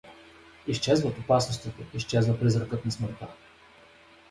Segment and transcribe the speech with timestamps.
[0.67, 3.27] Изчезват опасностите, изчезва призракът на смъртта.